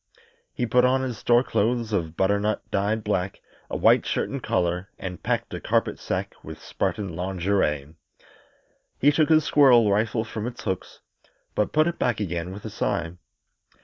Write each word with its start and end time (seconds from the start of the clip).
He 0.51 0.65
put 0.65 0.83
on 0.83 1.03
his 1.03 1.19
store 1.19 1.43
clothes 1.43 1.93
of 1.93 2.17
butternut 2.17 2.63
dyed 2.71 3.03
black, 3.03 3.39
a 3.69 3.77
white 3.77 4.03
shirt 4.03 4.29
and 4.29 4.41
collar, 4.41 4.89
and 4.97 5.21
packed 5.21 5.53
a 5.53 5.59
carpet 5.61 5.99
sack 5.99 6.33
with 6.43 6.59
Spartan 6.59 7.15
lingerie. 7.15 7.93
He 8.97 9.11
took 9.11 9.29
his 9.29 9.43
squirrel 9.45 9.91
rifle 9.91 10.23
from 10.23 10.47
its 10.47 10.63
hooks, 10.63 11.01
but 11.53 11.71
put 11.71 11.85
it 11.85 11.99
back 11.99 12.19
again 12.19 12.51
with 12.51 12.65
a 12.65 12.71
sigh. 12.71 13.13